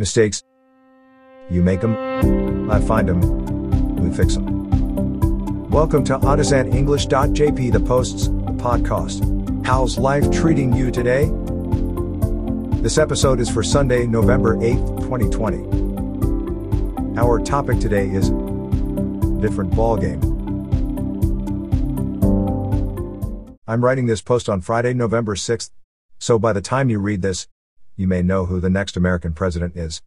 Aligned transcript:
Mistakes. 0.00 0.42
You 1.50 1.62
make 1.62 1.82
them. 1.82 2.70
I 2.70 2.80
find 2.80 3.06
them. 3.06 3.20
We 3.96 4.10
fix 4.16 4.36
them. 4.36 5.68
Welcome 5.68 6.04
to 6.04 6.18
AutosanEnglish.jp, 6.18 7.70
the 7.70 7.80
posts, 7.80 8.28
the 8.28 8.56
podcast. 8.56 9.66
How's 9.66 9.98
life 9.98 10.30
treating 10.30 10.72
you 10.72 10.90
today? 10.90 11.30
This 12.80 12.96
episode 12.96 13.40
is 13.40 13.50
for 13.50 13.62
Sunday, 13.62 14.06
November 14.06 14.56
8th, 14.56 15.02
2020. 15.02 17.20
Our 17.20 17.38
topic 17.38 17.78
today 17.78 18.08
is 18.08 18.30
different 19.42 19.72
ballgame. 19.72 20.24
I'm 23.68 23.84
writing 23.84 24.06
this 24.06 24.22
post 24.22 24.48
on 24.48 24.62
Friday, 24.62 24.94
November 24.94 25.34
6th, 25.34 25.72
so 26.18 26.38
by 26.38 26.54
the 26.54 26.62
time 26.62 26.88
you 26.88 27.00
read 27.00 27.20
this, 27.20 27.48
you 28.00 28.08
may 28.08 28.22
know 28.22 28.46
who 28.46 28.60
the 28.60 28.70
next 28.70 28.96
American 28.96 29.34
president 29.34 29.76
is. 29.76 30.00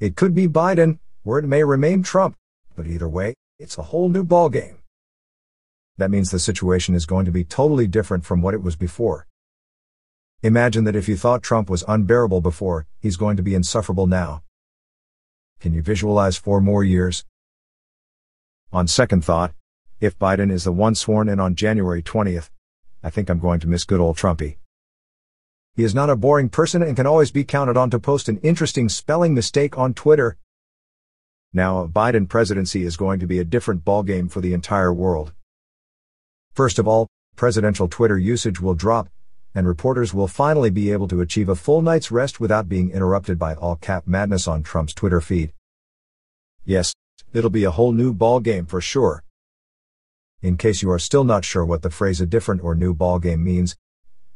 It 0.00 0.16
could 0.16 0.34
be 0.34 0.48
Biden, 0.48 0.98
or 1.24 1.38
it 1.38 1.44
may 1.44 1.62
remain 1.62 2.02
Trump, 2.02 2.34
but 2.74 2.88
either 2.88 3.08
way, 3.08 3.34
it's 3.60 3.78
a 3.78 3.82
whole 3.82 4.08
new 4.08 4.24
ballgame. 4.24 4.78
That 5.96 6.10
means 6.10 6.30
the 6.30 6.40
situation 6.40 6.96
is 6.96 7.06
going 7.06 7.24
to 7.24 7.30
be 7.30 7.44
totally 7.44 7.86
different 7.86 8.24
from 8.24 8.42
what 8.42 8.54
it 8.54 8.62
was 8.62 8.74
before. 8.74 9.28
Imagine 10.42 10.82
that 10.84 10.96
if 10.96 11.08
you 11.08 11.16
thought 11.16 11.44
Trump 11.44 11.70
was 11.70 11.84
unbearable 11.86 12.40
before, 12.40 12.86
he's 12.98 13.16
going 13.16 13.36
to 13.36 13.44
be 13.44 13.54
insufferable 13.54 14.08
now. 14.08 14.42
Can 15.60 15.72
you 15.72 15.82
visualize 15.82 16.36
four 16.36 16.60
more 16.60 16.82
years? 16.82 17.24
On 18.72 18.88
second 18.88 19.24
thought, 19.24 19.54
if 20.00 20.18
Biden 20.18 20.50
is 20.50 20.64
the 20.64 20.72
one 20.72 20.96
sworn 20.96 21.28
in 21.28 21.38
on 21.38 21.54
January 21.54 22.02
20th, 22.02 22.50
I 23.04 23.10
think 23.10 23.30
I'm 23.30 23.38
going 23.38 23.60
to 23.60 23.68
miss 23.68 23.84
good 23.84 24.00
old 24.00 24.16
Trumpy. 24.16 24.56
He 25.74 25.84
is 25.84 25.94
not 25.94 26.10
a 26.10 26.16
boring 26.16 26.50
person 26.50 26.82
and 26.82 26.94
can 26.94 27.06
always 27.06 27.30
be 27.30 27.44
counted 27.44 27.78
on 27.78 27.88
to 27.90 27.98
post 27.98 28.28
an 28.28 28.36
interesting 28.42 28.90
spelling 28.90 29.32
mistake 29.32 29.78
on 29.78 29.94
Twitter. 29.94 30.36
Now, 31.54 31.78
a 31.78 31.88
Biden 31.88 32.28
presidency 32.28 32.82
is 32.82 32.98
going 32.98 33.20
to 33.20 33.26
be 33.26 33.38
a 33.38 33.44
different 33.44 33.82
ballgame 33.82 34.30
for 34.30 34.42
the 34.42 34.52
entire 34.52 34.92
world. 34.92 35.32
First 36.52 36.78
of 36.78 36.86
all, 36.86 37.08
presidential 37.36 37.88
Twitter 37.88 38.18
usage 38.18 38.60
will 38.60 38.74
drop, 38.74 39.08
and 39.54 39.66
reporters 39.66 40.12
will 40.12 40.28
finally 40.28 40.68
be 40.68 40.92
able 40.92 41.08
to 41.08 41.22
achieve 41.22 41.48
a 41.48 41.54
full 41.54 41.80
night's 41.80 42.10
rest 42.10 42.38
without 42.38 42.68
being 42.68 42.90
interrupted 42.90 43.38
by 43.38 43.54
all 43.54 43.76
cap 43.76 44.06
madness 44.06 44.46
on 44.46 44.62
Trump's 44.62 44.92
Twitter 44.92 45.22
feed. 45.22 45.54
Yes, 46.66 46.94
it'll 47.32 47.48
be 47.48 47.64
a 47.64 47.70
whole 47.70 47.92
new 47.92 48.12
ballgame 48.12 48.68
for 48.68 48.82
sure. 48.82 49.24
In 50.42 50.58
case 50.58 50.82
you 50.82 50.90
are 50.90 50.98
still 50.98 51.24
not 51.24 51.46
sure 51.46 51.64
what 51.64 51.80
the 51.80 51.90
phrase 51.90 52.20
a 52.20 52.26
different 52.26 52.62
or 52.62 52.74
new 52.74 52.94
ballgame 52.94 53.40
means, 53.40 53.74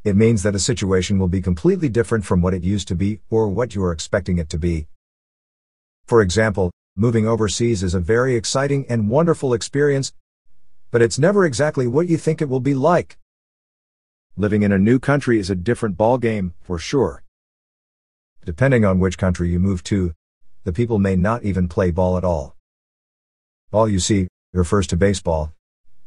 it 0.07 0.15
means 0.15 0.45
that 0.45 0.55
a 0.55 0.61
situation 0.61 1.19
will 1.19 1.27
be 1.27 1.43
completely 1.43 1.89
different 1.89 2.25
from 2.25 2.41
what 2.41 2.55
it 2.55 2.63
used 2.63 2.87
to 2.87 2.95
be 2.95 3.21
or 3.29 3.49
what 3.49 3.75
you 3.75 3.83
are 3.83 3.91
expecting 3.91 4.39
it 4.39 4.49
to 4.49 4.57
be. 4.57 4.87
For 6.07 6.23
example, 6.23 6.71
moving 6.95 7.27
overseas 7.27 7.83
is 7.83 7.93
a 7.93 7.99
very 7.99 8.37
exciting 8.37 8.87
and 8.89 9.11
wonderful 9.11 9.53
experience, 9.53 10.13
but 10.93 11.03
it's 11.03 11.19
never 11.19 11.45
exactly 11.45 11.89
what 11.89 12.09
you 12.09 12.17
think 12.17 12.41
it 12.41 12.49
will 12.49 12.61
be 12.61 12.73
like. 12.73 13.19
Living 14.37 14.63
in 14.63 14.71
a 14.71 14.79
new 14.79 15.01
country 15.01 15.41
is 15.41 15.51
a 15.51 15.57
different 15.57 15.99
ballgame, 15.99 16.53
for 16.61 16.79
sure. 16.79 17.25
Depending 18.45 18.85
on 18.85 19.01
which 19.01 19.19
country 19.19 19.51
you 19.51 19.59
move 19.59 19.83
to, 19.83 20.15
the 20.63 20.73
people 20.73 21.01
may 21.01 21.17
not 21.17 21.43
even 21.43 21.67
play 21.67 21.91
ball 21.91 22.17
at 22.17 22.23
all. 22.23 22.55
Ball 23.73 23.89
you 23.89 23.99
see 23.99 24.29
refers 24.53 24.87
to 24.87 24.97
baseball, 24.97 25.53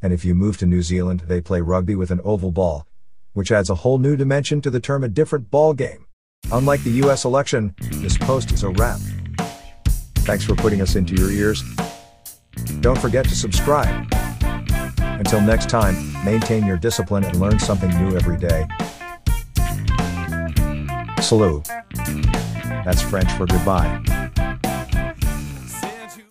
and 0.01 0.13
if 0.13 0.23
you 0.23 0.33
move 0.33 0.57
to 0.59 0.65
New 0.65 0.83
Zealand, 0.83 1.23
they 1.27 1.41
play 1.41 1.59
rugby 1.59 1.95
with 1.95 2.11
an 2.11 2.21
oval 2.23 2.53
ball, 2.53 2.87
which 3.33 3.51
adds 3.51 3.69
a 3.69 3.75
whole 3.75 3.97
new 3.97 4.15
dimension 4.15 4.61
to 4.61 4.69
the 4.69 4.79
term 4.79 5.03
a 5.03 5.07
different 5.07 5.49
ball 5.51 5.73
game. 5.73 6.05
Unlike 6.51 6.83
the 6.83 6.91
US 7.03 7.25
election, 7.25 7.75
this 7.95 8.17
post 8.17 8.51
is 8.51 8.63
a 8.63 8.69
wrap. 8.69 8.99
Thanks 10.19 10.43
for 10.43 10.55
putting 10.55 10.81
us 10.81 10.95
into 10.95 11.15
your 11.15 11.31
ears. 11.31 11.63
Don't 12.81 12.97
forget 12.97 13.25
to 13.25 13.35
subscribe. 13.35 14.07
Until 14.99 15.41
next 15.41 15.69
time, 15.69 15.95
maintain 16.23 16.65
your 16.65 16.77
discipline 16.77 17.23
and 17.23 17.39
learn 17.39 17.59
something 17.59 17.89
new 18.01 18.15
every 18.15 18.37
day. 18.37 18.65
Salut. 21.21 21.67
That's 22.85 23.01
French 23.01 23.31
for 23.33 23.45
goodbye. 23.45 24.08